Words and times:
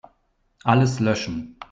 Alles 0.63 0.99
löschen. 0.99 1.57